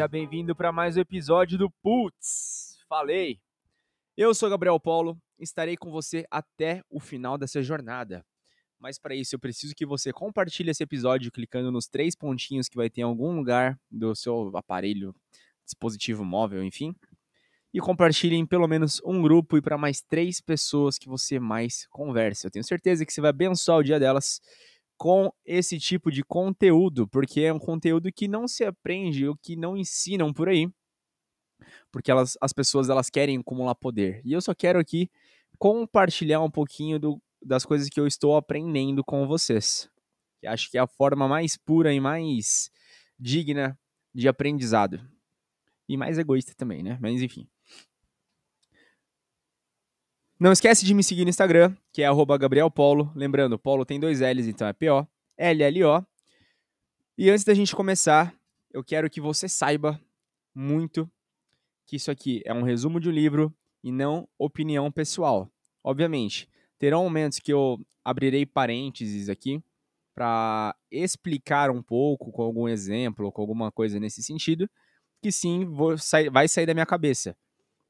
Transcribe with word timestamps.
seja 0.00 0.08
bem-vindo 0.08 0.56
para 0.56 0.72
mais 0.72 0.96
um 0.96 1.00
episódio 1.00 1.58
do 1.58 1.70
Putz. 1.82 2.78
Falei. 2.88 3.38
Eu 4.16 4.32
sou 4.32 4.48
Gabriel 4.48 4.80
Paulo, 4.80 5.20
estarei 5.38 5.76
com 5.76 5.90
você 5.90 6.24
até 6.30 6.82
o 6.88 6.98
final 6.98 7.36
dessa 7.36 7.60
jornada. 7.62 8.24
Mas 8.78 8.98
para 8.98 9.14
isso 9.14 9.34
eu 9.34 9.38
preciso 9.38 9.74
que 9.74 9.84
você 9.84 10.10
compartilhe 10.10 10.70
esse 10.70 10.82
episódio 10.82 11.30
clicando 11.30 11.70
nos 11.70 11.86
três 11.86 12.16
pontinhos 12.16 12.66
que 12.66 12.78
vai 12.78 12.88
ter 12.88 13.02
em 13.02 13.04
algum 13.04 13.36
lugar 13.36 13.78
do 13.90 14.14
seu 14.14 14.50
aparelho, 14.56 15.14
dispositivo 15.66 16.24
móvel, 16.24 16.64
enfim. 16.64 16.94
E 17.70 17.78
compartilhe 17.78 18.36
em 18.36 18.46
pelo 18.46 18.66
menos 18.66 19.02
um 19.04 19.20
grupo 19.20 19.58
e 19.58 19.60
para 19.60 19.76
mais 19.76 20.00
três 20.00 20.40
pessoas 20.40 20.96
que 20.96 21.10
você 21.10 21.38
mais 21.38 21.86
conversa. 21.90 22.46
Eu 22.46 22.50
tenho 22.50 22.64
certeza 22.64 23.04
que 23.04 23.12
você 23.12 23.20
vai 23.20 23.28
abençoar 23.28 23.76
o 23.76 23.84
dia 23.84 24.00
delas 24.00 24.40
com 25.00 25.32
esse 25.46 25.78
tipo 25.78 26.10
de 26.10 26.22
conteúdo, 26.22 27.08
porque 27.08 27.40
é 27.40 27.50
um 27.50 27.58
conteúdo 27.58 28.12
que 28.12 28.28
não 28.28 28.46
se 28.46 28.66
aprende 28.66 29.26
ou 29.26 29.34
que 29.34 29.56
não 29.56 29.74
ensinam 29.74 30.30
por 30.30 30.46
aí. 30.46 30.68
Porque 31.90 32.10
elas, 32.10 32.36
as 32.38 32.52
pessoas 32.52 32.90
elas 32.90 33.08
querem 33.08 33.38
acumular 33.38 33.74
poder. 33.74 34.20
E 34.26 34.34
eu 34.34 34.42
só 34.42 34.54
quero 34.54 34.78
aqui 34.78 35.10
compartilhar 35.58 36.42
um 36.42 36.50
pouquinho 36.50 36.98
do, 36.98 37.22
das 37.42 37.64
coisas 37.64 37.88
que 37.88 37.98
eu 37.98 38.06
estou 38.06 38.36
aprendendo 38.36 39.02
com 39.02 39.26
vocês. 39.26 39.88
Que 40.38 40.46
acho 40.46 40.70
que 40.70 40.76
é 40.76 40.82
a 40.82 40.86
forma 40.86 41.26
mais 41.26 41.56
pura 41.56 41.94
e 41.94 41.98
mais 41.98 42.70
digna 43.18 43.78
de 44.14 44.28
aprendizado. 44.28 45.00
E 45.88 45.96
mais 45.96 46.18
egoísta 46.18 46.52
também, 46.54 46.82
né? 46.82 46.98
Mas 47.00 47.22
enfim. 47.22 47.48
Não 50.40 50.52
esquece 50.52 50.86
de 50.86 50.94
me 50.94 51.04
seguir 51.04 51.24
no 51.24 51.28
Instagram, 51.28 51.76
que 51.92 52.02
é 52.02 52.08
@gabrielpolo. 52.38 53.12
Lembrando, 53.14 53.58
Polo 53.58 53.84
tem 53.84 54.00
dois 54.00 54.20
L's, 54.20 54.46
então 54.46 54.66
é 54.66 54.72
P-O, 54.72 55.06
L-L-O. 55.36 56.02
E 57.18 57.28
antes 57.28 57.44
da 57.44 57.52
gente 57.52 57.76
começar, 57.76 58.34
eu 58.72 58.82
quero 58.82 59.10
que 59.10 59.20
você 59.20 59.46
saiba 59.46 60.00
muito 60.54 61.06
que 61.84 61.96
isso 61.96 62.10
aqui 62.10 62.40
é 62.46 62.54
um 62.54 62.62
resumo 62.62 62.98
de 62.98 63.10
um 63.10 63.12
livro 63.12 63.54
e 63.84 63.92
não 63.92 64.26
opinião 64.38 64.90
pessoal. 64.90 65.46
Obviamente, 65.84 66.48
terão 66.78 67.04
momentos 67.04 67.38
que 67.38 67.52
eu 67.52 67.78
abrirei 68.02 68.46
parênteses 68.46 69.28
aqui 69.28 69.62
para 70.14 70.74
explicar 70.90 71.70
um 71.70 71.82
pouco 71.82 72.32
com 72.32 72.42
algum 72.42 72.66
exemplo 72.66 73.30
com 73.30 73.42
alguma 73.42 73.70
coisa 73.70 74.00
nesse 74.00 74.22
sentido, 74.22 74.66
que 75.20 75.30
sim 75.30 75.66
vou, 75.66 75.96
vai 76.32 76.48
sair 76.48 76.64
da 76.64 76.72
minha 76.72 76.86
cabeça. 76.86 77.36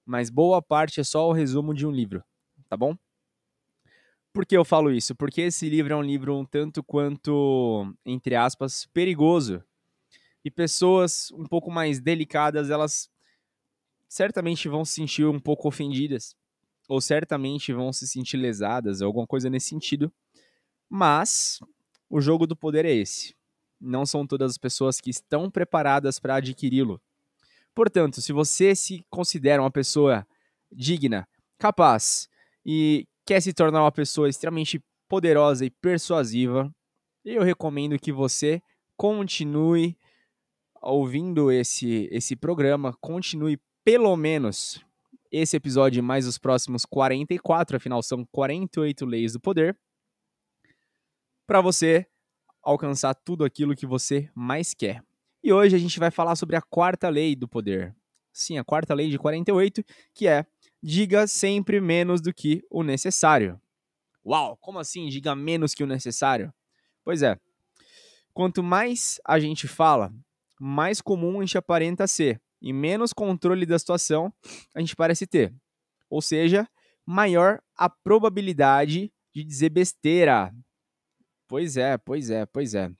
Mas 0.05 0.31
boa 0.31 0.61
parte 0.61 0.98
é 0.98 1.05
só 1.05 1.29
o 1.29 1.33
resumo 1.33 1.73
de 1.73 1.87
um 1.87 1.92
livro, 1.92 2.25
tá 2.71 2.77
bom? 2.77 2.97
Por 4.33 4.47
que 4.47 4.57
eu 4.57 4.65
falo 4.65 4.93
isso? 4.93 5.15
Porque 5.17 5.41
esse 5.43 5.69
livro 5.69 5.93
é 5.93 5.97
um 5.97 6.03
livro 6.03 6.37
um 6.39 6.45
tanto 6.45 6.85
quanto, 6.85 7.93
entre 8.07 8.37
aspas, 8.37 8.87
perigoso. 8.87 9.63
E 10.45 10.51
pessoas 10.51 11.33
um 11.33 11.45
pouco 11.45 11.69
mais 11.69 12.01
delicadas, 12.01 12.71
elas 12.71 13.11
certamente 14.09 14.69
vão 14.69 14.85
se 14.85 14.95
sentir 14.95 15.27
um 15.27 15.41
pouco 15.41 15.67
ofendidas 15.67 16.37
ou 16.89 17.01
certamente 17.01 17.73
vão 17.73 17.93
se 17.93 18.07
sentir 18.07 18.37
lesadas, 18.37 19.03
alguma 19.03 19.27
coisa 19.27 19.51
nesse 19.51 19.69
sentido. 19.69 20.13
Mas 20.89 21.61
o 22.09 22.21
jogo 22.21 22.47
do 22.47 22.57
poder 22.57 22.85
é 22.85 22.93
esse. 22.93 23.35
Não 23.81 24.07
são 24.07 24.27
todas 24.27 24.53
as 24.53 24.59
pessoas 24.59 25.01
que 25.01 25.11
estão 25.11 25.51
preparadas 25.51 26.21
para 26.21 26.37
adquiri-lo. 26.37 27.01
Portanto, 27.75 28.21
se 28.21 28.33
você 28.33 28.75
se 28.75 29.05
considera 29.11 29.63
uma 29.63 29.71
pessoa 29.71 30.27
digna, 30.73 31.29
capaz 31.59 32.29
e 32.73 33.05
quer 33.27 33.43
se 33.43 33.53
tornar 33.53 33.83
uma 33.83 33.91
pessoa 33.91 34.29
extremamente 34.29 34.81
poderosa 35.09 35.67
e 35.67 35.71
persuasiva, 35.71 36.73
eu 37.25 37.43
recomendo 37.43 37.99
que 37.99 38.13
você 38.13 38.63
continue 38.97 39.99
ouvindo 40.81 41.51
esse, 41.51 42.09
esse 42.13 42.37
programa, 42.37 42.97
continue 43.01 43.61
pelo 43.85 44.17
menos 44.17 44.80
esse 45.33 45.57
episódio 45.57 46.01
mais 46.01 46.29
os 46.29 46.39
próximos 46.39 46.85
44, 46.85 47.77
afinal 47.77 48.05
são 48.05 48.25
48 48.30 49.05
leis 49.05 49.33
do 49.33 49.41
poder, 49.41 49.77
para 51.48 51.61
você 51.61 52.07
alcançar 52.63 53.14
tudo 53.14 53.45
aquilo 53.45 53.75
que 53.75 53.85
você 53.85 54.30
mais 54.33 54.75
quer. 54.75 55.03
E 55.42 55.53
hoje 55.53 55.75
a 55.75 55.79
gente 55.79 55.98
vai 55.98 56.13
falar 56.13 56.36
sobre 56.36 56.55
a 56.55 56.63
quarta 56.63 57.09
lei 57.09 57.35
do 57.35 57.48
poder. 57.48 57.97
Sim, 58.33 58.59
a 58.59 58.64
quarta 58.64 58.95
lei 58.95 59.11
de 59.11 59.19
48, 59.19 59.83
que 60.14 60.29
é 60.29 60.47
diga 60.83 61.27
sempre 61.27 61.80
menos 61.80 62.20
do 62.20 62.33
que 62.33 62.63
o 62.70 62.83
necessário. 62.83 63.61
Uau, 64.24 64.57
como 64.57 64.79
assim 64.79 65.08
diga 65.08 65.35
menos 65.35 65.74
que 65.74 65.83
o 65.83 65.86
necessário? 65.86 66.52
Pois 67.05 67.23
é. 67.23 67.39
Quanto 68.33 68.63
mais 68.63 69.20
a 69.24 69.39
gente 69.41 69.67
fala, 69.67 70.13
mais 70.61 71.01
comum 71.01 71.39
a 71.39 71.42
gente 71.42 71.58
aparenta 71.58 72.07
ser 72.07 72.41
e 72.61 72.73
menos 72.73 73.13
controle 73.13 73.64
da 73.64 73.79
situação 73.79 74.33
a 74.74 74.80
gente 74.80 74.95
parece 74.95 75.27
ter. 75.27 75.55
Ou 76.08 76.20
seja, 76.20 76.68
maior 77.07 77.62
a 77.77 77.89
probabilidade 77.89 79.12
de 79.33 79.45
dizer 79.45 79.70
besteira. 79.70 80.55
Pois 81.48 81.77
é, 81.77 81.97
pois 81.98 82.30
é, 82.30 82.47
pois 82.47 82.74
é. 82.74 82.91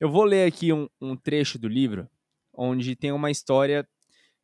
Eu 0.00 0.10
vou 0.10 0.24
ler 0.24 0.46
aqui 0.46 0.72
um, 0.72 0.88
um 1.00 1.16
trecho 1.16 1.58
do 1.58 1.68
livro 1.68 2.08
onde 2.52 2.96
tem 2.96 3.12
uma 3.12 3.30
história 3.30 3.86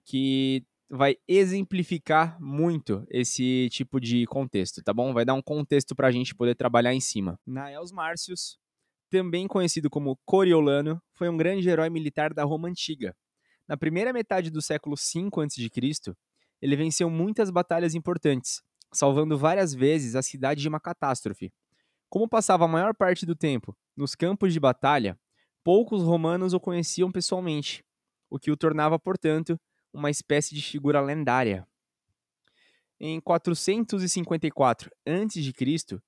que 0.04 0.64
vai 0.90 1.16
exemplificar 1.28 2.36
muito 2.40 3.06
esse 3.08 3.68
tipo 3.70 4.00
de 4.00 4.26
contexto, 4.26 4.82
tá 4.82 4.92
bom? 4.92 5.14
Vai 5.14 5.24
dar 5.24 5.34
um 5.34 5.42
contexto 5.42 5.94
para 5.94 6.08
a 6.08 6.10
gente 6.10 6.34
poder 6.34 6.56
trabalhar 6.56 6.92
em 6.92 7.00
cima. 7.00 7.38
Naels 7.46 7.92
Márcios, 7.92 8.58
também 9.08 9.46
conhecido 9.46 9.88
como 9.88 10.18
Coriolano, 10.24 11.00
foi 11.12 11.28
um 11.28 11.36
grande 11.36 11.68
herói 11.68 11.88
militar 11.88 12.34
da 12.34 12.42
Roma 12.42 12.68
Antiga, 12.68 13.14
na 13.70 13.76
primeira 13.76 14.12
metade 14.12 14.50
do 14.50 14.60
século 14.60 14.96
V 14.96 15.28
a.C., 15.44 16.12
ele 16.60 16.74
venceu 16.74 17.08
muitas 17.08 17.50
batalhas 17.50 17.94
importantes, 17.94 18.60
salvando 18.92 19.38
várias 19.38 19.72
vezes 19.72 20.16
a 20.16 20.22
cidade 20.22 20.60
de 20.60 20.68
uma 20.68 20.80
catástrofe. 20.80 21.52
Como 22.08 22.28
passava 22.28 22.64
a 22.64 22.68
maior 22.68 22.92
parte 22.96 23.24
do 23.24 23.36
tempo 23.36 23.76
nos 23.96 24.16
campos 24.16 24.52
de 24.52 24.58
batalha, 24.58 25.16
poucos 25.62 26.02
romanos 26.02 26.52
o 26.52 26.58
conheciam 26.58 27.12
pessoalmente, 27.12 27.84
o 28.28 28.40
que 28.40 28.50
o 28.50 28.56
tornava, 28.56 28.98
portanto, 28.98 29.56
uma 29.92 30.10
espécie 30.10 30.54
de 30.54 30.62
figura 30.62 31.00
lendária. 31.00 31.66
Em 32.98 33.20
454 33.20 34.90
a.C., 35.06 36.00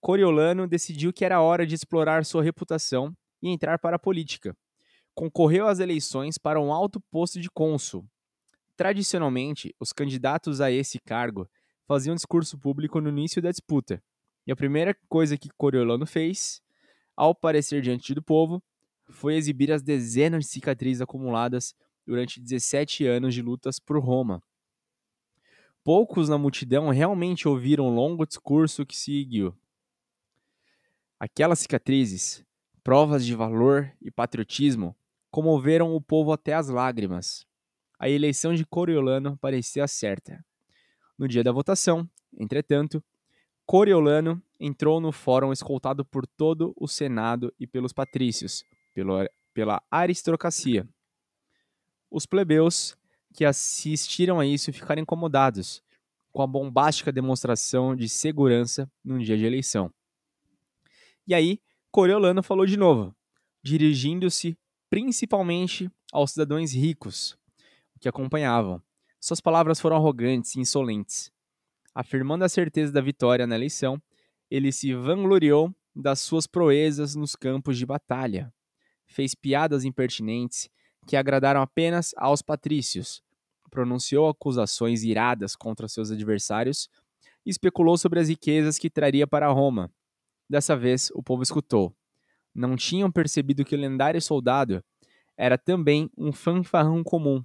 Coriolano 0.00 0.66
decidiu 0.66 1.12
que 1.12 1.24
era 1.24 1.40
hora 1.40 1.66
de 1.66 1.74
explorar 1.74 2.24
sua 2.24 2.42
reputação 2.42 3.14
e 3.42 3.48
entrar 3.48 3.78
para 3.78 3.96
a 3.96 3.98
política 3.98 4.56
concorreu 5.14 5.66
às 5.66 5.80
eleições 5.80 6.38
para 6.38 6.60
um 6.60 6.72
alto 6.72 7.00
posto 7.10 7.40
de 7.40 7.50
cônsul. 7.50 8.06
Tradicionalmente, 8.76 9.74
os 9.78 9.92
candidatos 9.92 10.60
a 10.60 10.70
esse 10.70 10.98
cargo 10.98 11.46
faziam 11.86 12.14
discurso 12.14 12.58
público 12.58 13.00
no 13.00 13.10
início 13.10 13.42
da 13.42 13.50
disputa, 13.50 14.02
e 14.46 14.52
a 14.52 14.56
primeira 14.56 14.96
coisa 15.08 15.36
que 15.36 15.50
Coriolano 15.58 16.06
fez, 16.06 16.62
ao 17.14 17.32
aparecer 17.32 17.82
diante 17.82 18.14
do 18.14 18.22
povo, 18.22 18.62
foi 19.10 19.34
exibir 19.34 19.70
as 19.72 19.82
dezenas 19.82 20.44
de 20.44 20.50
cicatrizes 20.52 21.02
acumuladas 21.02 21.74
durante 22.06 22.40
17 22.40 23.06
anos 23.06 23.34
de 23.34 23.42
lutas 23.42 23.78
por 23.78 23.98
Roma. 23.98 24.42
Poucos 25.82 26.28
na 26.28 26.36
multidão 26.36 26.90
realmente 26.90 27.48
ouviram 27.48 27.86
o 27.86 27.94
longo 27.94 28.26
discurso 28.26 28.84
que 28.84 28.96
seguiu. 28.96 29.54
Aquelas 31.18 31.60
cicatrizes, 31.60 32.44
provas 32.82 33.24
de 33.24 33.34
valor 33.34 33.90
e 34.00 34.10
patriotismo, 34.10 34.96
comoveram 35.30 35.94
o 35.94 36.00
povo 36.00 36.32
até 36.32 36.54
as 36.54 36.68
lágrimas. 36.68 37.46
A 37.98 38.08
eleição 38.08 38.54
de 38.54 38.64
Coriolano 38.64 39.36
parecia 39.38 39.86
certa. 39.86 40.44
No 41.18 41.28
dia 41.28 41.44
da 41.44 41.52
votação, 41.52 42.08
entretanto, 42.38 43.02
Coriolano 43.66 44.42
entrou 44.58 45.00
no 45.00 45.12
fórum 45.12 45.52
escoltado 45.52 46.04
por 46.04 46.26
todo 46.26 46.72
o 46.76 46.88
Senado 46.88 47.52
e 47.58 47.66
pelos 47.66 47.92
patrícios, 47.92 48.64
pela 49.54 49.82
aristocracia. 49.90 50.88
Os 52.10 52.26
plebeus 52.26 52.96
que 53.32 53.44
assistiram 53.44 54.40
a 54.40 54.46
isso 54.46 54.72
ficaram 54.72 55.02
incomodados 55.02 55.82
com 56.32 56.42
a 56.42 56.46
bombástica 56.46 57.12
demonstração 57.12 57.94
de 57.94 58.08
segurança 58.08 58.90
num 59.04 59.18
dia 59.18 59.36
de 59.36 59.44
eleição. 59.44 59.92
E 61.26 61.34
aí, 61.34 61.60
Coriolano 61.90 62.42
falou 62.42 62.66
de 62.66 62.76
novo, 62.76 63.14
dirigindo-se 63.62 64.56
principalmente 64.88 65.90
aos 66.12 66.32
cidadãos 66.32 66.72
ricos 66.72 67.38
que 68.00 68.08
acompanhavam. 68.08 68.82
Suas 69.20 69.40
palavras 69.40 69.80
foram 69.80 69.96
arrogantes 69.96 70.54
e 70.56 70.60
insolentes. 70.60 71.30
Afirmando 71.94 72.44
a 72.44 72.48
certeza 72.48 72.92
da 72.92 73.00
vitória 73.00 73.46
na 73.46 73.54
eleição, 73.54 74.00
ele 74.50 74.72
se 74.72 74.94
vangloriou 74.94 75.74
das 75.94 76.20
suas 76.20 76.46
proezas 76.46 77.14
nos 77.14 77.36
campos 77.36 77.76
de 77.76 77.84
batalha. 77.84 78.52
Fez 79.06 79.34
piadas 79.34 79.84
impertinentes 79.84 80.70
que 81.06 81.16
agradaram 81.16 81.60
apenas 81.62 82.12
aos 82.16 82.42
patrícios, 82.42 83.22
pronunciou 83.70 84.28
acusações 84.28 85.02
iradas 85.02 85.54
contra 85.56 85.88
seus 85.88 86.10
adversários 86.10 86.88
e 87.44 87.50
especulou 87.50 87.96
sobre 87.96 88.20
as 88.20 88.28
riquezas 88.28 88.78
que 88.78 88.90
traria 88.90 89.26
para 89.26 89.48
Roma. 89.48 89.90
Dessa 90.48 90.76
vez, 90.76 91.10
o 91.14 91.22
povo 91.22 91.42
escutou 91.42 91.94
não 92.54 92.76
tinham 92.76 93.10
percebido 93.10 93.64
que 93.64 93.74
o 93.74 93.78
lendário 93.78 94.20
soldado 94.20 94.84
era 95.36 95.56
também 95.56 96.10
um 96.16 96.32
fanfarrão 96.32 97.02
comum. 97.02 97.44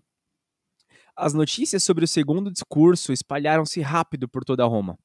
As 1.15 1.33
notícias 1.33 1.83
sobre 1.83 2.03
o 2.03 2.07
segundo 2.07 2.51
discurso 2.51 3.13
espalharam-se 3.13 3.79
rápido 3.81 4.27
por 4.27 4.43
toda 4.43 4.65
Roma, 4.65 4.99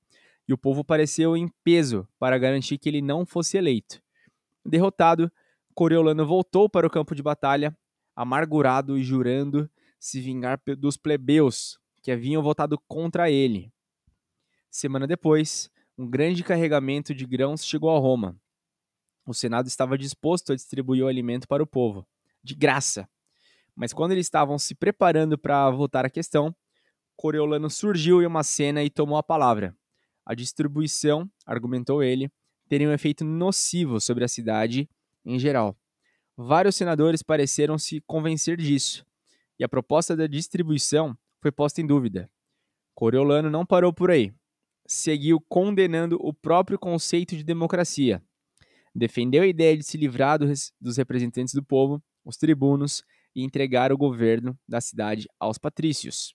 e 0.48 0.52
o 0.52 0.58
povo 0.58 0.82
pareceu 0.82 1.36
em 1.36 1.48
peso 1.62 2.08
para 2.18 2.38
garantir 2.38 2.78
que 2.78 2.88
ele 2.88 3.00
não 3.00 3.24
fosse 3.24 3.56
eleito. 3.56 4.02
Derrotado, 4.64 5.30
Coriolano 5.74 6.26
voltou 6.26 6.68
para 6.68 6.86
o 6.86 6.90
campo 6.90 7.14
de 7.14 7.22
batalha, 7.22 7.76
amargurado 8.14 8.98
e 8.98 9.02
jurando 9.02 9.70
se 9.98 10.20
vingar 10.20 10.60
dos 10.78 10.96
plebeus 10.96 11.78
que 12.02 12.10
haviam 12.10 12.42
votado 12.42 12.78
contra 12.88 13.30
ele. 13.30 13.72
Semana 14.70 15.06
depois, 15.06 15.70
um 15.98 16.08
grande 16.08 16.42
carregamento 16.42 17.14
de 17.14 17.26
grãos 17.26 17.64
chegou 17.64 17.94
a 17.94 17.98
Roma. 17.98 18.36
O 19.26 19.34
Senado 19.34 19.66
estava 19.68 19.98
disposto 19.98 20.52
a 20.52 20.56
distribuir 20.56 21.04
o 21.04 21.08
alimento 21.08 21.46
para 21.46 21.62
o 21.62 21.66
povo, 21.66 22.06
de 22.42 22.54
graça. 22.54 23.08
Mas 23.76 23.92
quando 23.92 24.12
eles 24.12 24.26
estavam 24.26 24.58
se 24.58 24.74
preparando 24.74 25.36
para 25.36 25.70
votar 25.70 26.04
a 26.04 26.10
questão, 26.10 26.54
Coriolano 27.16 27.68
surgiu 27.68 28.22
em 28.22 28.26
uma 28.26 28.42
cena 28.42 28.82
e 28.82 28.88
tomou 28.88 29.18
a 29.18 29.22
palavra. 29.22 29.76
A 30.24 30.34
distribuição, 30.34 31.30
argumentou 31.44 32.02
ele, 32.02 32.30
teria 32.68 32.88
um 32.88 32.92
efeito 32.92 33.24
nocivo 33.24 34.00
sobre 34.00 34.24
a 34.24 34.28
cidade 34.28 34.88
em 35.24 35.38
geral. 35.38 35.76
Vários 36.42 36.76
senadores 36.76 37.22
pareceram 37.22 37.78
se 37.78 38.00
convencer 38.06 38.56
disso, 38.56 39.04
e 39.58 39.64
a 39.64 39.68
proposta 39.68 40.16
da 40.16 40.26
distribuição 40.26 41.16
foi 41.40 41.52
posta 41.52 41.80
em 41.80 41.86
dúvida. 41.86 42.30
Coriolano 42.94 43.50
não 43.50 43.66
parou 43.66 43.92
por 43.92 44.10
aí 44.10 44.32
seguiu 44.90 45.40
condenando 45.48 46.18
o 46.20 46.34
próprio 46.34 46.76
conceito 46.76 47.36
de 47.36 47.44
democracia. 47.44 48.20
Defendeu 48.92 49.44
a 49.44 49.46
ideia 49.46 49.76
de 49.76 49.84
se 49.84 49.96
livrar 49.96 50.36
dos 50.36 50.96
representantes 50.96 51.54
do 51.54 51.62
povo, 51.62 52.02
os 52.24 52.36
tribunos, 52.36 53.04
e 53.32 53.44
entregar 53.44 53.92
o 53.92 53.96
governo 53.96 54.58
da 54.68 54.80
cidade 54.80 55.28
aos 55.38 55.56
patrícios. 55.56 56.34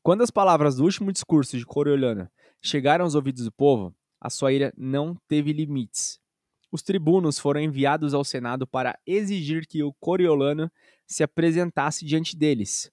Quando 0.00 0.22
as 0.22 0.30
palavras 0.30 0.76
do 0.76 0.84
último 0.84 1.12
discurso 1.12 1.58
de 1.58 1.66
Coriolano 1.66 2.30
chegaram 2.62 3.04
aos 3.04 3.16
ouvidos 3.16 3.44
do 3.44 3.52
povo, 3.52 3.92
a 4.20 4.30
sua 4.30 4.52
ira 4.52 4.72
não 4.76 5.16
teve 5.26 5.52
limites. 5.52 6.20
Os 6.70 6.82
tribunos 6.82 7.38
foram 7.38 7.60
enviados 7.60 8.12
ao 8.14 8.24
Senado 8.24 8.66
para 8.66 8.98
exigir 9.06 9.66
que 9.66 9.82
o 9.82 9.92
Coriolano 9.94 10.70
se 11.06 11.22
apresentasse 11.22 12.04
diante 12.04 12.36
deles. 12.36 12.90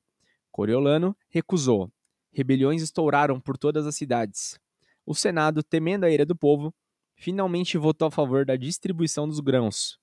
Coriolano 0.51 1.16
recusou 1.30 1.92
Rebeliões 2.36 2.81
estouraram 2.81 3.39
por 3.39 3.57
todas 3.57 3.88
as 3.88 3.95
cidades. 3.95 4.60
O 5.06 5.16
Senado, 5.16 5.63
temendo 5.63 6.04
a 6.04 6.12
ira 6.12 6.25
do 6.25 6.36
povo, 6.36 6.75
finalmente 7.16 7.77
votou 7.77 8.10
a 8.10 8.12
favor 8.12 8.45
da 8.45 8.57
distribuição 8.57 9.25
dos 9.25 9.39
grãos. 9.39 9.98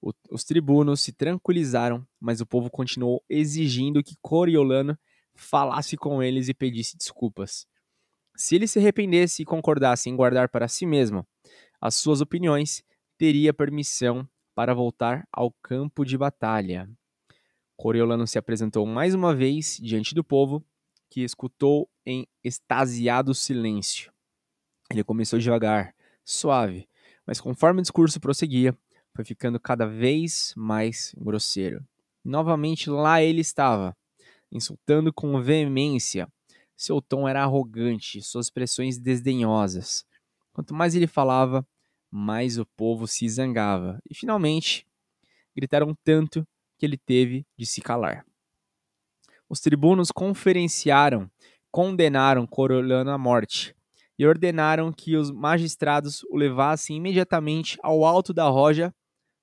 O, 0.00 0.10
os 0.30 0.42
tribunos 0.42 1.02
se 1.02 1.12
tranquilizaram, 1.12 2.02
mas 2.18 2.40
o 2.40 2.46
povo 2.46 2.70
continuou 2.70 3.22
exigindo 3.28 4.02
que 4.02 4.16
Coriolano 4.22 4.98
falasse 5.34 5.98
com 5.98 6.22
eles 6.22 6.48
e 6.48 6.54
pedisse 6.54 6.96
desculpas. 6.96 7.66
Se 8.34 8.54
ele 8.54 8.66
se 8.66 8.78
arrependesse 8.78 9.42
e 9.42 9.44
concordasse 9.44 10.08
em 10.08 10.16
guardar 10.16 10.48
para 10.48 10.66
si 10.66 10.86
mesmo 10.86 11.26
as 11.78 11.94
suas 11.94 12.22
opiniões, 12.22 12.82
teria 13.20 13.52
permissão 13.52 14.26
para 14.54 14.72
voltar 14.72 15.28
ao 15.30 15.52
campo 15.62 16.06
de 16.06 16.16
batalha. 16.16 16.90
Coriolano 17.76 18.26
se 18.26 18.38
apresentou 18.38 18.86
mais 18.86 19.14
uma 19.14 19.34
vez 19.34 19.76
diante 19.76 20.14
do 20.14 20.24
povo 20.24 20.64
que 21.10 21.20
escutou 21.20 21.86
em 22.06 22.26
extasiado 22.42 23.34
silêncio. 23.34 24.10
Ele 24.90 25.04
começou 25.04 25.38
devagar, 25.38 25.94
suave, 26.24 26.88
mas 27.26 27.38
conforme 27.38 27.80
o 27.80 27.82
discurso 27.82 28.18
prosseguia, 28.18 28.74
foi 29.14 29.22
ficando 29.22 29.60
cada 29.60 29.86
vez 29.86 30.54
mais 30.56 31.14
grosseiro. 31.18 31.86
Novamente 32.24 32.88
lá 32.88 33.22
ele 33.22 33.42
estava, 33.42 33.94
insultando 34.50 35.12
com 35.12 35.42
veemência. 35.42 36.26
Seu 36.74 37.02
tom 37.02 37.28
era 37.28 37.42
arrogante, 37.42 38.22
suas 38.22 38.46
expressões 38.46 38.96
desdenhosas. 38.98 40.06
Quanto 40.54 40.72
mais 40.72 40.94
ele 40.94 41.06
falava, 41.06 41.66
mais 42.10 42.58
o 42.58 42.66
povo 42.66 43.06
se 43.06 43.28
zangava. 43.28 44.00
E 44.08 44.14
finalmente, 44.14 44.86
gritaram 45.54 45.94
tanto 46.04 46.46
que 46.78 46.86
ele 46.86 46.96
teve 46.96 47.46
de 47.56 47.66
se 47.66 47.80
calar 47.80 48.24
os 49.50 49.58
tribunos 49.58 50.12
conferenciaram, 50.12 51.28
condenaram 51.72 52.46
Coriolano 52.46 53.10
à 53.10 53.18
morte 53.18 53.74
e 54.16 54.24
ordenaram 54.24 54.92
que 54.92 55.16
os 55.16 55.32
magistrados 55.32 56.22
o 56.30 56.36
levassem 56.36 56.96
imediatamente 56.96 57.76
ao 57.82 58.04
alto 58.04 58.32
da 58.32 58.48
rocha, 58.48 58.94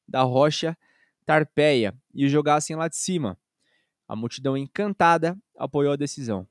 da 0.07 0.21
rocha 0.21 0.77
Tarpeia 1.25 1.93
e 2.13 2.25
o 2.25 2.29
jogassem 2.29 2.77
lá 2.77 2.87
de 2.87 2.95
cima. 2.95 3.37
A 4.07 4.15
multidão 4.15 4.55
encantada 4.55 5.37
apoiou 5.57 5.91
a 5.91 5.97
decisão. 5.97 6.47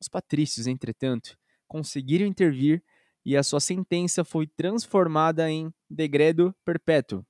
Os 0.00 0.08
patrícios, 0.08 0.66
entretanto, 0.66 1.36
conseguiram 1.68 2.26
intervir 2.26 2.82
e 3.24 3.36
a 3.36 3.42
sua 3.42 3.60
sentença 3.60 4.24
foi 4.24 4.46
transformada 4.46 5.50
em 5.50 5.72
degredo 5.88 6.54
perpétuo. 6.64 7.24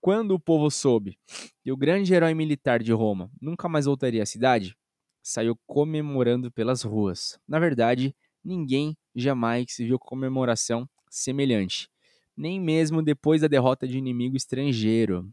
Quando 0.00 0.32
o 0.32 0.40
povo 0.40 0.70
soube 0.70 1.18
que 1.62 1.72
o 1.72 1.76
grande 1.76 2.14
herói 2.14 2.34
militar 2.34 2.82
de 2.82 2.92
Roma 2.92 3.30
nunca 3.40 3.68
mais 3.68 3.86
voltaria 3.86 4.22
à 4.22 4.26
cidade, 4.26 4.76
saiu 5.22 5.58
comemorando 5.66 6.50
pelas 6.50 6.82
ruas. 6.82 7.38
Na 7.46 7.58
verdade, 7.58 8.14
ninguém 8.44 8.96
jamais 9.14 9.76
viu 9.78 9.98
comemoração 9.98 10.88
semelhante, 11.10 11.88
nem 12.36 12.60
mesmo 12.60 13.02
depois 13.02 13.42
da 13.42 13.48
derrota 13.48 13.86
de 13.86 13.98
inimigo 13.98 14.36
estrangeiro. 14.36 15.30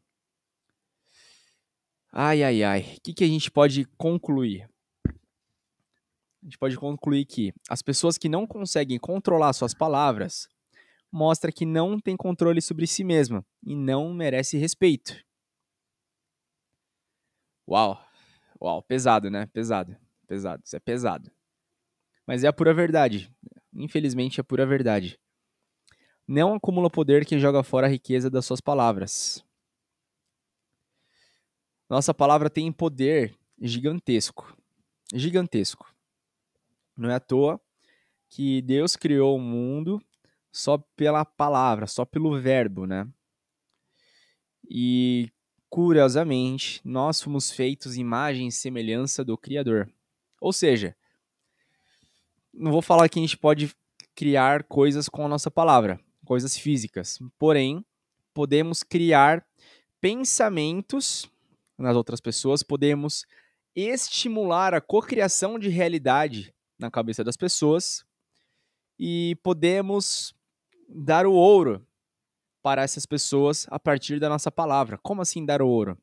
Ai, 2.12 2.44
ai, 2.44 2.64
ai. 2.64 2.82
O 2.98 3.02
que, 3.02 3.14
que 3.14 3.24
a 3.24 3.28
gente 3.28 3.50
pode 3.52 3.86
concluir? 3.98 4.70
Gente 6.48 6.58
pode 6.58 6.78
concluir 6.78 7.26
que 7.26 7.54
as 7.70 7.82
pessoas 7.82 8.18
que 8.18 8.30
não 8.30 8.48
conseguem 8.48 8.98
controlar 8.98 9.52
suas 9.52 9.74
palavras 9.74 10.48
mostra 11.12 11.52
que 11.52 11.66
não 11.66 12.00
tem 12.00 12.16
controle 12.16 12.62
sobre 12.62 12.88
si 12.88 13.04
mesma 13.04 13.46
e 13.62 13.76
não 13.76 14.14
merece 14.14 14.58
respeito. 14.58 15.22
Uau! 17.68 18.02
Uau, 18.62 18.82
pesado, 18.82 19.30
né? 19.30 19.48
Pesado. 19.48 19.98
Pesado. 20.26 20.64
Isso 20.64 20.74
é 20.74 20.80
pesado. 20.80 21.30
Mas 22.26 22.46
é 22.46 22.48
a 22.48 22.54
pura 22.54 22.74
verdade. 22.74 23.30
Infelizmente, 23.74 24.40
é 24.40 24.42
a 24.42 24.46
pura 24.46 24.66
verdade. 24.66 25.20
Não 26.26 26.56
acumula 26.56 26.90
poder 26.90 27.26
quem 27.26 27.40
joga 27.40 27.62
fora 27.62 27.88
a 27.88 27.90
riqueza 27.90 28.30
das 28.30 28.46
suas 28.46 28.62
palavras. 28.62 29.44
Nossa 31.90 32.14
palavra 32.14 32.50
tem 32.50 32.72
poder 32.72 33.38
gigantesco. 33.60 34.58
Gigantesco. 35.14 35.97
Não 36.98 37.10
é 37.10 37.16
à 37.16 37.20
toa 37.20 37.62
que 38.30 38.62
Deus 38.62 38.96
criou 38.96 39.38
o 39.38 39.42
mundo 39.42 40.02
só 40.52 40.78
pela 40.96 41.24
palavra, 41.24 41.88
só 41.88 42.04
pelo 42.04 42.40
verbo, 42.40 42.86
né? 42.86 43.08
E 44.70 45.32
Curiosamente, 45.70 46.80
nós 46.84 47.22
fomos 47.22 47.52
feitos 47.52 47.98
imagem 47.98 48.48
e 48.48 48.52
semelhança 48.52 49.24
do 49.24 49.38
Criador. 49.38 49.90
Ou 50.40 50.54
seja, 50.54 50.96
não 52.54 52.72
vou 52.72 52.82
falar 52.82 53.10
que 53.10 53.20
a 53.20 53.22
gente 53.22 53.38
pode 53.38 53.76
criar 54.16 54.64
coisas 54.64 55.10
com 55.10 55.26
a 55.26 55.28
nossa 55.28 55.52
palavra, 55.52 56.00
coisas 56.26 56.58
físicas. 56.58 57.20
Porém, 57.38 57.86
podemos 58.34 58.82
criar 58.82 59.46
pensamentos 60.00 61.30
nas 61.78 61.96
outras 61.96 62.22
pessoas, 62.22 62.64
podemos 62.64 63.26
estimular 63.76 64.74
a 64.74 64.82
cocriação 64.82 65.60
de 65.60 65.70
realidade 65.70 66.54
na 66.80 66.92
cabeça 66.92 67.24
das 67.24 67.38
pessoas 67.38 68.06
e 69.00 69.36
podemos 69.44 70.34
dar 70.88 71.26
o 71.26 71.34
ouro 71.34 71.86
para 72.62 72.84
essas 72.84 73.06
pessoas 73.06 73.66
a 73.70 73.80
partir 73.80 74.20
da 74.20 74.30
nossa 74.30 74.52
palavra. 74.52 74.98
Como 74.98 75.22
assim 75.22 75.46
dar 75.46 75.62
o 75.62 75.68
ouro? 75.68 75.98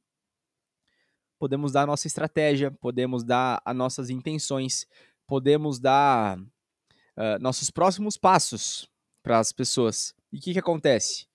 Podemos 1.38 1.72
dar 1.72 1.82
a 1.82 1.86
nossa 1.86 2.06
estratégia, 2.06 2.70
podemos 2.70 3.24
dar 3.24 3.60
as 3.64 3.76
nossas 3.76 4.08
intenções, 4.08 4.86
podemos 5.26 5.78
dar 5.78 6.38
uh, 6.38 7.38
nossos 7.40 7.70
próximos 7.70 8.16
passos 8.16 8.88
para 9.22 9.38
as 9.38 9.52
pessoas. 9.52 10.14
E 10.32 10.38
o 10.38 10.40
que, 10.40 10.52
que 10.52 10.58
acontece? 10.58 11.26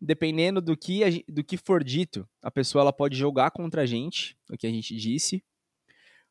Dependendo 0.00 0.60
do 0.60 0.76
que, 0.76 1.24
do 1.28 1.42
que 1.42 1.56
for 1.56 1.82
dito, 1.82 2.28
a 2.42 2.50
pessoa 2.50 2.82
ela 2.82 2.92
pode 2.92 3.16
jogar 3.16 3.50
contra 3.52 3.82
a 3.82 3.86
gente, 3.86 4.36
o 4.50 4.56
que 4.56 4.66
a 4.66 4.70
gente 4.70 4.96
disse, 4.96 5.44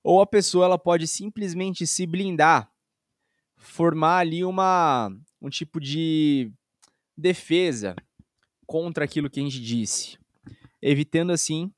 ou 0.03 0.21
a 0.21 0.27
pessoa 0.27 0.65
ela 0.65 0.79
pode 0.79 1.07
simplesmente 1.07 1.85
se 1.85 2.05
blindar, 2.05 2.71
formar 3.57 4.19
ali 4.19 4.43
uma, 4.43 5.11
um 5.41 5.49
tipo 5.49 5.79
de 5.79 6.51
defesa 7.17 7.95
contra 8.65 9.05
aquilo 9.05 9.29
que 9.29 9.39
a 9.39 9.43
gente 9.43 9.61
disse, 9.61 10.17
evitando 10.81 11.31
assim 11.31 11.71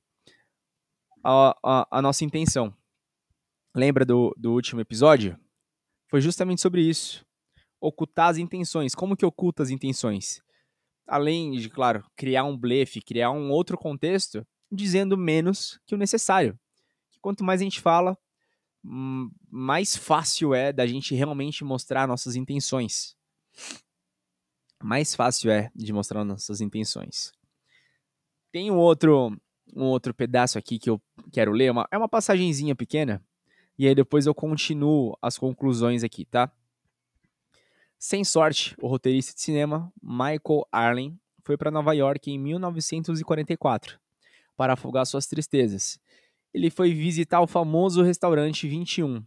a, 1.23 1.57
a, 1.63 1.87
a 1.97 2.01
nossa 2.01 2.23
intenção. 2.23 2.75
Lembra 3.75 4.05
do, 4.05 4.33
do 4.37 4.53
último 4.53 4.81
episódio? 4.81 5.37
Foi 6.09 6.21
justamente 6.21 6.61
sobre 6.61 6.81
isso. 6.81 7.25
Ocultar 7.81 8.29
as 8.29 8.37
intenções. 8.37 8.93
Como 8.93 9.17
que 9.17 9.25
oculta 9.25 9.63
as 9.63 9.71
intenções? 9.71 10.41
Além 11.07 11.51
de, 11.51 11.69
claro, 11.69 12.05
criar 12.15 12.43
um 12.43 12.55
blefe, 12.55 13.01
criar 13.01 13.31
um 13.31 13.49
outro 13.49 13.77
contexto, 13.77 14.45
dizendo 14.71 15.17
menos 15.17 15.79
que 15.85 15.95
o 15.95 15.97
necessário. 15.97 16.57
Quanto 17.23 17.41
mais 17.41 17.61
a 17.61 17.63
gente 17.63 17.79
fala, 17.79 18.17
hum, 18.83 19.31
mais 19.49 19.95
fácil 19.95 20.53
é 20.53 20.73
da 20.73 20.85
gente 20.85 21.15
realmente 21.15 21.63
mostrar 21.63 22.05
nossas 22.05 22.35
intenções. 22.35 23.15
Mais 24.83 25.15
fácil 25.15 25.49
é 25.49 25.71
de 25.73 25.93
mostrar 25.93 26.25
nossas 26.25 26.59
intenções. 26.59 27.31
Tem 28.51 28.69
um 28.69 28.75
outro, 28.75 29.39
um 29.73 29.85
outro 29.85 30.13
pedaço 30.13 30.57
aqui 30.57 30.77
que 30.77 30.89
eu 30.89 31.01
quero 31.31 31.53
ler, 31.53 31.71
uma, 31.71 31.87
é 31.89 31.97
uma 31.97 32.09
passagenzinha 32.09 32.75
pequena, 32.75 33.23
e 33.79 33.87
aí 33.87 33.95
depois 33.95 34.25
eu 34.25 34.35
continuo 34.35 35.17
as 35.21 35.37
conclusões 35.37 36.03
aqui, 36.03 36.25
tá? 36.25 36.51
Sem 37.97 38.25
sorte, 38.25 38.75
o 38.81 38.87
roteirista 38.87 39.33
de 39.33 39.39
cinema 39.39 39.89
Michael 40.01 40.67
Arlen 40.69 41.17
foi 41.41 41.55
para 41.55 41.71
Nova 41.71 41.93
York 41.93 42.29
em 42.29 42.37
1944 42.37 43.97
para 44.57 44.73
afogar 44.73 45.05
suas 45.05 45.25
tristezas. 45.25 45.97
Ele 46.53 46.69
foi 46.69 46.93
visitar 46.93 47.41
o 47.41 47.47
famoso 47.47 48.03
restaurante 48.03 48.67
21. 48.67 49.25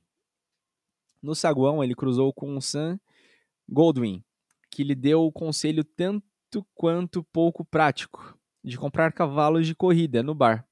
No 1.20 1.34
saguão, 1.34 1.82
ele 1.82 1.94
cruzou 1.94 2.32
com 2.32 2.60
Sam 2.60 3.00
Goldwyn, 3.68 4.22
que 4.70 4.84
lhe 4.84 4.94
deu 4.94 5.24
o 5.24 5.32
conselho 5.32 5.82
tanto 5.82 6.64
quanto 6.74 7.24
pouco 7.24 7.64
prático 7.64 8.38
de 8.62 8.76
comprar 8.76 9.12
cavalos 9.12 9.66
de 9.66 9.74
corrida 9.74 10.22
no 10.22 10.34
bar. 10.34 10.66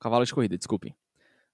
Cavalos 0.00 0.28
de 0.28 0.34
corrida, 0.34 0.56
desculpem. 0.56 0.96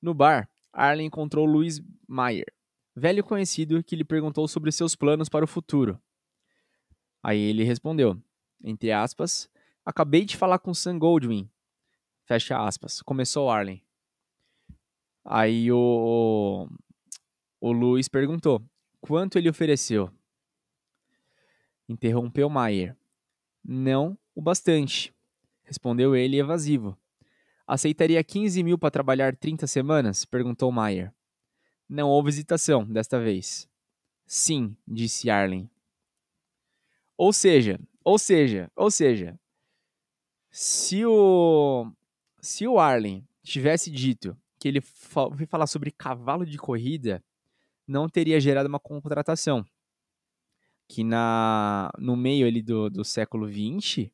No 0.00 0.14
bar, 0.14 0.48
Arlen 0.72 1.06
encontrou 1.06 1.44
Louis 1.44 1.82
Mayer, 2.08 2.52
velho 2.94 3.22
conhecido 3.22 3.82
que 3.84 3.96
lhe 3.96 4.04
perguntou 4.04 4.48
sobre 4.48 4.72
seus 4.72 4.96
planos 4.96 5.28
para 5.28 5.44
o 5.44 5.48
futuro. 5.48 6.00
Aí 7.22 7.38
ele 7.38 7.62
respondeu, 7.62 8.20
entre 8.64 8.90
aspas, 8.90 9.50
acabei 9.84 10.24
de 10.24 10.36
falar 10.36 10.58
com 10.58 10.74
Sam 10.74 10.98
Goldwyn, 10.98 11.48
fecha 12.32 12.56
aspas, 12.56 13.02
começou 13.02 13.50
Arlen. 13.50 13.82
Aí 15.22 15.70
o, 15.70 16.66
o 17.60 17.72
Luiz 17.72 18.08
perguntou, 18.08 18.64
quanto 19.02 19.36
ele 19.36 19.50
ofereceu? 19.50 20.10
Interrompeu 21.86 22.48
Mayer. 22.48 22.96
Não 23.62 24.18
o 24.34 24.40
bastante, 24.40 25.14
respondeu 25.62 26.16
ele 26.16 26.38
evasivo. 26.38 26.96
Aceitaria 27.66 28.24
15 28.24 28.62
mil 28.62 28.78
para 28.78 28.90
trabalhar 28.90 29.36
30 29.36 29.66
semanas? 29.66 30.24
perguntou 30.24 30.72
Mayer. 30.72 31.12
Não 31.86 32.08
houve 32.08 32.30
hesitação 32.30 32.84
desta 32.86 33.20
vez. 33.20 33.68
Sim, 34.24 34.74
disse 34.88 35.28
Arlen. 35.28 35.70
Ou 37.14 37.30
seja, 37.30 37.78
ou 38.02 38.18
seja, 38.18 38.72
ou 38.74 38.90
seja, 38.90 39.38
se 40.50 41.04
o 41.04 41.92
se 42.42 42.66
o 42.66 42.78
Arlen 42.78 43.26
tivesse 43.42 43.90
dito 43.90 44.36
que 44.58 44.68
ele 44.68 44.80
foi 44.80 45.46
falar 45.46 45.66
sobre 45.66 45.90
cavalo 45.90 46.44
de 46.44 46.58
corrida, 46.58 47.24
não 47.86 48.08
teria 48.08 48.40
gerado 48.40 48.68
uma 48.68 48.80
contratação. 48.80 49.64
Que 50.88 51.02
na, 51.02 51.90
no 51.98 52.16
meio 52.16 52.46
ali 52.46 52.62
do, 52.62 52.90
do 52.90 53.04
século 53.04 53.48
XX, 53.48 54.10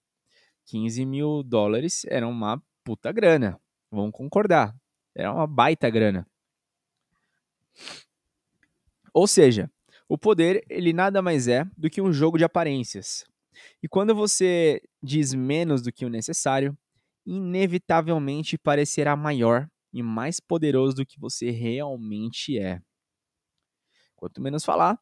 15 0.67 1.05
mil 1.07 1.43
dólares 1.43 2.05
era 2.07 2.29
uma 2.29 2.63
puta 2.85 3.11
grana. 3.11 3.61
Vamos 3.91 4.13
concordar. 4.13 4.77
Era 5.15 5.33
uma 5.33 5.47
baita 5.47 5.91
grana. 5.91 6.27
Ou 9.13 9.27
seja, 9.27 9.71
o 10.09 10.17
poder, 10.17 10.65
ele 10.69 10.93
nada 10.93 11.21
mais 11.21 11.49
é 11.49 11.65
do 11.77 11.91
que 11.91 12.01
um 12.01 12.13
jogo 12.13 12.39
de 12.39 12.45
aparências. 12.45 13.25
E 13.83 13.89
quando 13.89 14.15
você 14.15 14.81
diz 15.03 15.35
menos 15.35 15.83
do 15.83 15.93
que 15.93 16.05
o 16.05 16.11
necessário, 16.11 16.77
inevitavelmente 17.29 18.57
parecerá 18.57 19.15
maior 19.15 19.71
e 19.93 20.03
mais 20.03 20.41
poderoso 20.41 20.97
do 20.97 21.07
que 21.07 21.21
você 21.21 21.51
realmente 21.51 22.59
é. 22.59 22.81
Quanto 24.17 24.41
menos 24.41 24.65
falar, 24.65 24.99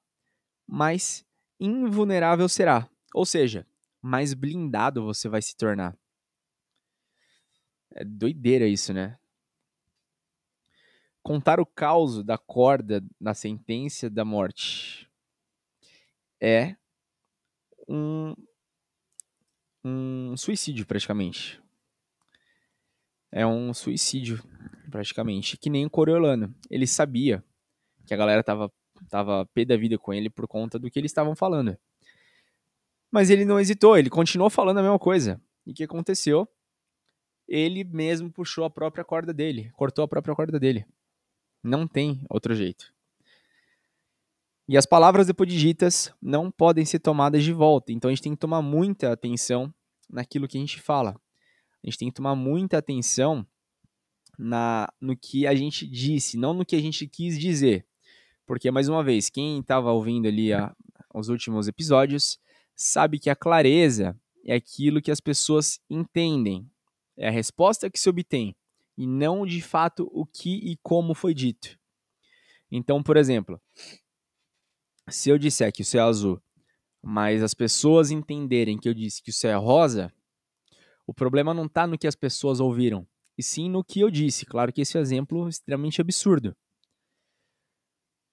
mais 0.67 1.25
invulnerável 1.61 2.49
será. 2.49 2.91
Ou 3.15 3.25
seja, 3.25 3.65
mais 4.03 4.35
blindado 4.35 5.05
você 5.05 5.29
vai 5.29 5.41
se 5.41 5.57
tornar. 5.57 5.97
É 7.93 8.05
doideira 8.05 8.67
isso, 8.67 8.93
né? 8.93 9.17
Contar 11.23 11.61
o 11.61 11.67
caos 11.67 12.25
da 12.25 12.37
corda 12.37 13.05
na 13.21 13.35
sentença 13.35 14.11
da 14.11 14.25
morte 14.25 15.09
é 16.41 16.77
um, 17.89 18.35
um 19.85 20.37
suicídio, 20.37 20.87
praticamente. 20.87 21.65
É 23.31 23.47
um 23.47 23.75
suicídio, 23.75 24.43
praticamente. 24.91 25.57
Que 25.57 25.71
nem 25.71 25.87
o 25.87 25.91
Coriolano. 25.91 26.55
Ele 26.71 26.87
sabia 26.87 27.45
que 28.07 28.15
a 28.15 28.17
galera 28.17 28.43
tava, 28.43 28.73
tava 29.09 29.47
pé 29.47 29.65
da 29.65 29.77
vida 29.77 29.99
com 29.99 30.13
ele 30.13 30.31
por 30.31 30.47
conta 30.47 30.79
do 30.79 30.91
que 30.91 30.99
eles 30.99 31.11
estavam 31.11 31.35
falando. 31.35 31.77
Mas 33.11 33.31
ele 33.31 33.45
não 33.45 33.61
hesitou, 33.61 33.97
ele 33.97 34.11
continuou 34.11 34.51
falando 34.51 34.79
a 34.79 34.83
mesma 34.83 34.99
coisa. 34.99 35.41
E 35.67 35.73
o 35.73 35.75
que 35.75 35.85
aconteceu? 35.85 36.49
ele 37.49 37.85
mesmo 37.85 38.31
puxou 38.31 38.65
a 38.65 38.71
própria 38.71 39.05
corda 39.05 39.33
dele, 39.33 39.71
cortou 39.75 40.05
a 40.05 40.09
própria 40.09 40.35
corda 40.35 40.59
dele. 40.59 40.85
Não 41.63 41.87
tem 41.87 42.25
outro 42.29 42.55
jeito. 42.55 42.93
E 44.69 44.77
as 44.77 44.85
palavras 44.85 45.29
depois 45.29 45.53
ditas 45.53 46.13
não 46.21 46.51
podem 46.51 46.85
ser 46.85 46.99
tomadas 46.99 47.45
de 47.45 47.53
volta. 47.53 47.93
Então 47.93 48.09
a 48.09 48.13
gente 48.13 48.23
tem 48.23 48.33
que 48.33 48.39
tomar 48.39 48.63
muita 48.63 49.13
atenção 49.13 49.73
naquilo 50.11 50.49
que 50.49 50.59
a 50.59 50.61
gente 50.61 50.81
fala. 50.81 51.21
A 51.83 51.87
gente 51.87 51.99
tem 51.99 52.09
que 52.09 52.15
tomar 52.15 52.35
muita 52.35 52.79
atenção 52.79 53.47
na 54.39 54.93
no 55.01 55.17
que 55.17 55.47
a 55.47 55.55
gente 55.55 55.87
disse, 55.87 56.37
não 56.37 56.53
no 56.53 56.65
que 56.65 56.77
a 56.77 56.81
gente 56.81 57.07
quis 57.07 57.39
dizer. 57.39 57.87
Porque, 58.47 58.71
mais 58.71 58.89
uma 58.89 59.03
vez, 59.03 59.29
quem 59.29 59.61
estava 59.61 59.93
ouvindo 59.93 60.29
ali 60.29 60.53
a, 60.53 60.75
os 61.15 61.29
últimos 61.29 61.67
episódios 61.67 62.39
sabe 62.75 63.19
que 63.19 63.31
a 63.31 63.37
clareza 63.37 64.19
é 64.45 64.55
aquilo 64.55 65.03
que 65.03 65.11
as 65.11 65.21
pessoas 65.21 65.81
entendem, 65.91 66.71
é 67.17 67.29
a 67.29 67.33
resposta 67.33 67.91
que 67.91 67.99
se 67.99 68.09
obtém 68.09 68.55
e 68.97 69.07
não 69.07 69.45
de 69.45 69.61
fato 69.61 70.09
o 70.13 70.25
que 70.25 70.55
e 70.55 70.77
como 70.83 71.15
foi 71.15 71.35
dito. 71.35 71.79
Então, 72.71 73.03
por 73.03 73.17
exemplo, 73.17 73.61
se 75.09 75.31
eu 75.31 75.39
disser 75.39 75.73
que 75.73 75.83
o 75.83 75.85
céu 75.85 76.05
é 76.05 76.09
azul, 76.09 76.43
mas 77.03 77.43
as 77.43 77.55
pessoas 77.55 78.11
entenderem 78.11 78.79
que 78.79 78.89
eu 78.89 78.95
disse 78.95 79.23
que 79.23 79.31
o 79.31 79.33
céu 79.33 79.51
é 79.51 79.55
rosa, 79.55 80.13
o 81.07 81.15
problema 81.15 81.55
não 81.55 81.67
está 81.67 81.87
no 81.87 81.97
que 81.97 82.07
as 82.07 82.17
pessoas 82.17 82.61
ouviram, 82.61 83.07
e 83.39 83.43
sim 83.43 83.71
no 83.71 83.85
que 83.85 84.01
eu 84.01 84.11
disse. 84.11 84.45
Claro 84.45 84.73
que 84.73 84.81
esse 84.81 84.99
exemplo 84.99 85.47
é 85.47 85.49
extremamente 85.49 86.01
absurdo. 86.01 86.57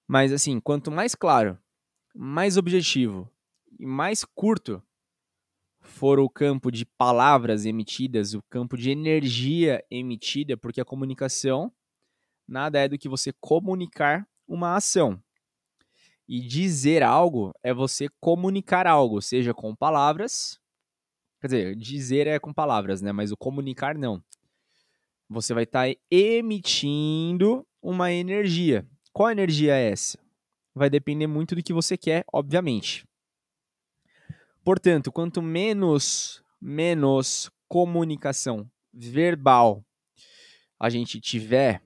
Mas 0.07 0.31
assim, 0.31 0.59
quanto 0.59 0.91
mais 0.91 1.15
claro, 1.15 1.57
mais 2.15 2.57
objetivo 2.57 3.29
e 3.79 3.85
mais 3.85 4.23
curto 4.23 4.81
for 5.81 6.19
o 6.19 6.29
campo 6.29 6.71
de 6.71 6.85
palavras 6.85 7.65
emitidas, 7.65 8.33
o 8.33 8.41
campo 8.43 8.77
de 8.77 8.89
energia 8.89 9.83
emitida, 9.91 10.55
porque 10.57 10.81
a 10.81 10.85
comunicação 10.85 11.71
nada 12.47 12.79
é 12.79 12.87
do 12.87 12.97
que 12.97 13.09
você 13.09 13.33
comunicar 13.39 14.27
uma 14.47 14.75
ação. 14.75 15.21
E 16.27 16.39
dizer 16.39 17.03
algo 17.03 17.53
é 17.61 17.73
você 17.73 18.07
comunicar 18.19 18.87
algo, 18.87 19.21
seja 19.21 19.53
com 19.53 19.75
palavras, 19.75 20.59
quer 21.43 21.47
dizer, 21.47 21.75
dizer 21.75 22.27
é 22.27 22.39
com 22.39 22.53
palavras, 22.53 23.01
né? 23.01 23.12
Mas 23.12 23.29
o 23.29 23.35
comunicar 23.35 23.97
não. 23.97 24.23
Você 25.29 25.53
vai 25.53 25.63
estar 25.63 25.89
tá 25.89 26.00
emitindo 26.09 27.67
uma 27.81 28.13
energia. 28.13 28.88
Qual 29.12 29.29
energia 29.29 29.75
é 29.75 29.91
essa? 29.91 30.17
Vai 30.73 30.89
depender 30.89 31.27
muito 31.27 31.53
do 31.53 31.62
que 31.62 31.73
você 31.73 31.97
quer, 31.97 32.23
obviamente. 32.31 33.05
Portanto, 34.63 35.12
quanto 35.12 35.41
menos 35.41 36.41
menos 36.62 37.51
comunicação 37.67 38.65
verbal 38.93 39.83
a 40.79 40.89
gente 40.89 41.19
tiver, 41.19 41.83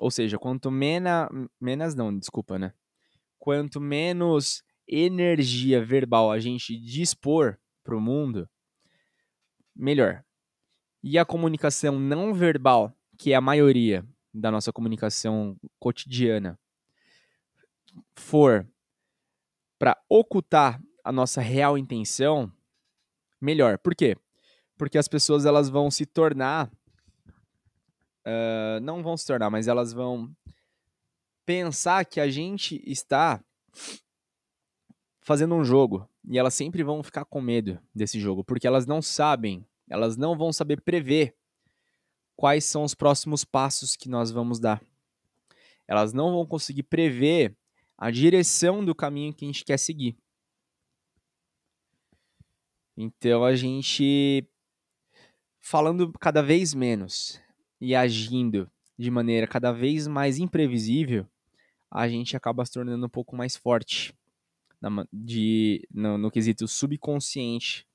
ou 0.00 0.10
seja, 0.10 0.38
quanto 0.38 0.70
menos 0.70 1.28
menos 1.60 1.94
não, 1.94 2.18
desculpa, 2.18 2.58
né? 2.58 2.72
Quanto 3.38 3.78
menos 3.78 4.62
energia 4.88 5.84
verbal 5.84 6.32
a 6.32 6.40
gente 6.40 6.74
dispor 6.80 7.58
para 7.84 7.94
o 7.94 8.00
mundo, 8.00 8.48
melhor. 9.76 10.24
E 11.02 11.18
a 11.18 11.24
comunicação 11.24 11.98
não 11.98 12.34
verbal, 12.34 12.92
que 13.18 13.32
é 13.32 13.36
a 13.36 13.40
maioria 13.40 14.04
da 14.32 14.50
nossa 14.50 14.72
comunicação 14.72 15.56
cotidiana, 15.78 16.58
for 18.16 18.66
para 19.78 19.96
ocultar 20.08 20.80
a 21.04 21.12
nossa 21.12 21.40
real 21.40 21.78
intenção, 21.78 22.52
melhor. 23.40 23.78
Por 23.78 23.94
quê? 23.94 24.16
Porque 24.76 24.98
as 24.98 25.08
pessoas 25.08 25.46
elas 25.46 25.68
vão 25.68 25.90
se 25.90 26.04
tornar, 26.04 26.70
uh, 28.26 28.80
não 28.82 29.02
vão 29.02 29.16
se 29.16 29.26
tornar, 29.26 29.50
mas 29.50 29.68
elas 29.68 29.92
vão 29.92 30.34
pensar 31.44 32.04
que 32.04 32.20
a 32.20 32.28
gente 32.28 32.82
está 32.84 33.40
fazendo 35.20 35.54
um 35.54 35.64
jogo 35.64 36.08
e 36.26 36.38
elas 36.38 36.54
sempre 36.54 36.82
vão 36.82 37.02
ficar 37.02 37.24
com 37.24 37.40
medo 37.40 37.80
desse 37.94 38.18
jogo, 38.18 38.42
porque 38.42 38.66
elas 38.66 38.86
não 38.86 39.00
sabem 39.00 39.64
Elas 39.88 40.16
não 40.16 40.36
vão 40.36 40.52
saber 40.52 40.80
prever 40.80 41.36
quais 42.34 42.64
são 42.64 42.82
os 42.82 42.94
próximos 42.94 43.44
passos 43.44 43.94
que 43.94 44.08
nós 44.08 44.30
vamos 44.32 44.58
dar. 44.58 44.82
Elas 45.86 46.12
não 46.12 46.32
vão 46.32 46.44
conseguir 46.44 46.82
prever 46.82 47.56
a 47.96 48.10
direção 48.10 48.84
do 48.84 48.94
caminho 48.94 49.32
que 49.32 49.44
a 49.44 49.48
gente 49.48 49.64
quer 49.64 49.78
seguir. 49.78 50.16
Então 52.96 53.44
a 53.44 53.54
gente 53.54 54.44
falando 55.60 56.12
cada 56.18 56.42
vez 56.42 56.74
menos 56.74 57.40
e 57.80 57.94
agindo 57.94 58.70
de 58.98 59.10
maneira 59.10 59.46
cada 59.46 59.72
vez 59.72 60.06
mais 60.06 60.38
imprevisível, 60.38 61.26
a 61.90 62.08
gente 62.08 62.36
acaba 62.36 62.64
se 62.64 62.72
tornando 62.72 63.06
um 63.06 63.10
pouco 63.10 63.36
mais 63.36 63.56
forte 63.56 64.14
na, 64.90 65.06
de, 65.12 65.86
no, 65.92 66.16
no 66.18 66.30
quesito 66.30 66.66
subconsciente 66.68 67.86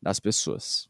das 0.00 0.20
pessoas. 0.20 0.88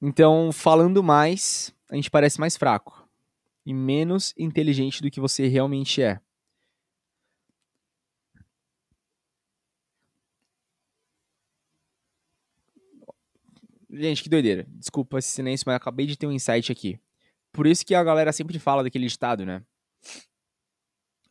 Então, 0.00 0.52
falando 0.52 1.02
mais, 1.02 1.74
a 1.90 1.96
gente 1.96 2.10
parece 2.10 2.38
mais 2.38 2.56
fraco 2.56 3.08
e 3.64 3.74
menos 3.74 4.32
inteligente 4.38 5.02
do 5.02 5.10
que 5.10 5.20
você 5.20 5.46
realmente 5.48 6.02
é. 6.02 6.20
Gente, 13.90 14.22
que 14.22 14.28
doideira. 14.28 14.66
Desculpa 14.68 15.18
esse 15.18 15.32
silêncio, 15.32 15.64
mas 15.66 15.76
acabei 15.76 16.06
de 16.06 16.16
ter 16.16 16.26
um 16.26 16.32
insight 16.32 16.70
aqui. 16.70 17.00
Por 17.50 17.66
isso 17.66 17.84
que 17.86 17.94
a 17.94 18.04
galera 18.04 18.32
sempre 18.32 18.58
fala 18.58 18.82
daquele 18.82 19.06
ditado, 19.06 19.46
né? 19.46 19.64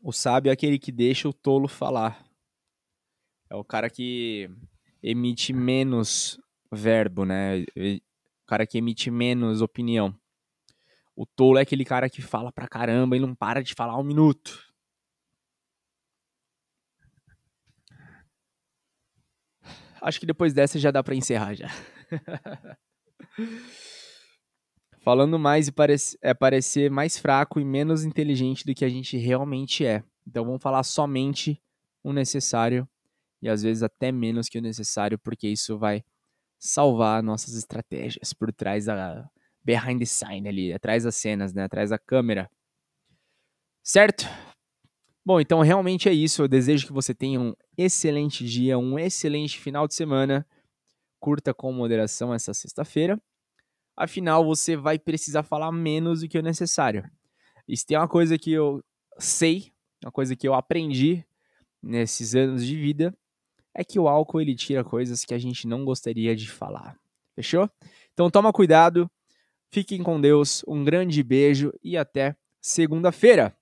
O 0.07 0.13
sábio 0.13 0.51
é 0.51 0.53
aquele 0.53 0.77
que 0.77 0.91
deixa 0.91 1.27
o 1.27 1.33
tolo 1.33 1.67
falar. 1.67 2.23
É 3.49 3.55
o 3.55 3.63
cara 3.63 3.89
que 3.89 4.47
emite 5.01 5.51
menos 5.51 6.39
verbo, 6.71 7.25
né? 7.25 7.63
O 7.75 8.45
cara 8.45 8.67
que 8.67 8.77
emite 8.77 9.09
menos 9.09 9.63
opinião. 9.63 10.15
O 11.15 11.25
tolo 11.25 11.57
é 11.57 11.63
aquele 11.63 11.83
cara 11.83 12.07
que 12.07 12.21
fala 12.21 12.51
pra 12.51 12.67
caramba 12.67 13.17
e 13.17 13.19
não 13.19 13.33
para 13.33 13.63
de 13.63 13.73
falar 13.73 13.97
um 13.97 14.03
minuto. 14.03 14.63
Acho 19.99 20.19
que 20.19 20.27
depois 20.27 20.53
dessa 20.53 20.77
já 20.77 20.91
dá 20.91 21.01
para 21.01 21.15
encerrar 21.15 21.55
já. 21.55 21.67
Falando 25.05 25.37
mais 25.37 25.71
é 26.19 26.33
parecer 26.33 26.89
mais 26.89 27.15
fraco 27.15 27.59
e 27.59 27.63
menos 27.63 28.03
inteligente 28.03 28.65
do 28.65 28.73
que 28.73 28.83
a 28.83 28.89
gente 28.89 29.15
realmente 29.17 29.85
é. 29.85 30.03
Então 30.25 30.43
vamos 30.43 30.63
falar 30.63 30.81
somente 30.81 31.61
o 32.03 32.11
necessário 32.11 32.89
e 33.39 33.47
às 33.47 33.61
vezes 33.61 33.83
até 33.83 34.11
menos 34.11 34.49
que 34.49 34.57
o 34.57 34.61
necessário, 34.63 35.19
porque 35.19 35.47
isso 35.47 35.77
vai 35.77 36.03
salvar 36.57 37.21
nossas 37.21 37.53
estratégias 37.53 38.33
por 38.33 38.51
trás 38.51 38.85
da 38.85 39.29
behind 39.63 39.99
the 39.99 40.05
scene 40.05 40.49
ali, 40.49 40.73
atrás 40.73 41.03
das 41.03 41.15
cenas, 41.15 41.53
né, 41.53 41.65
atrás 41.65 41.91
da 41.91 41.99
câmera. 41.99 42.49
Certo? 43.83 44.25
Bom, 45.23 45.39
então 45.39 45.61
realmente 45.61 46.09
é 46.09 46.13
isso. 46.13 46.41
Eu 46.41 46.47
desejo 46.47 46.87
que 46.87 46.93
você 46.93 47.13
tenha 47.13 47.39
um 47.39 47.53
excelente 47.77 48.43
dia, 48.43 48.75
um 48.75 48.97
excelente 48.97 49.59
final 49.59 49.87
de 49.87 49.93
semana. 49.93 50.47
Curta 51.19 51.53
com 51.53 51.71
moderação 51.71 52.33
essa 52.33 52.55
sexta-feira. 52.55 53.21
Afinal, 53.97 54.43
você 54.43 54.75
vai 54.75 54.99
precisar 54.99 55.43
falar 55.43 55.71
menos 55.71 56.21
do 56.21 56.27
que 56.27 56.37
o 56.37 56.43
necessário. 56.43 57.09
Se 57.73 57.85
tem 57.85 57.97
uma 57.97 58.07
coisa 58.07 58.37
que 58.37 58.51
eu 58.51 58.83
sei, 59.17 59.71
uma 60.03 60.11
coisa 60.11 60.35
que 60.35 60.47
eu 60.47 60.53
aprendi 60.53 61.25
nesses 61.81 62.35
anos 62.35 62.65
de 62.65 62.75
vida, 62.75 63.15
é 63.73 63.83
que 63.83 63.99
o 63.99 64.07
álcool 64.07 64.41
ele 64.41 64.55
tira 64.55 64.83
coisas 64.83 65.23
que 65.23 65.33
a 65.33 65.37
gente 65.37 65.67
não 65.67 65.85
gostaria 65.85 66.35
de 66.35 66.49
falar. 66.49 66.97
Fechou? 67.35 67.69
Então 68.13 68.29
toma 68.29 68.53
cuidado, 68.53 69.09
fiquem 69.71 70.01
com 70.01 70.19
Deus, 70.19 70.63
um 70.67 70.83
grande 70.83 71.21
beijo 71.23 71.71
e 71.83 71.97
até 71.97 72.35
segunda-feira. 72.61 73.55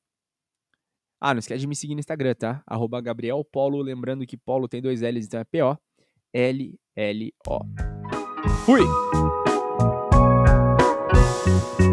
Ah, 1.19 1.33
não 1.33 1.39
esquece 1.39 1.61
de 1.61 1.67
me 1.67 1.75
seguir 1.75 1.95
no 1.95 1.99
Instagram, 1.99 2.35
tá? 2.35 2.61
Arroba 2.67 2.99
Gabriel 3.01 3.43
Polo, 3.45 3.81
lembrando 3.81 4.27
que 4.27 4.37
Polo 4.37 4.67
tem 4.67 4.81
dois 4.81 5.01
L's, 5.01 5.25
então 5.25 5.39
é 5.39 5.43
P-O, 5.45 5.77
L-L-O. 6.33 7.59
Fui! 8.65 8.81
Thank 11.45 11.79
you. 11.79 11.92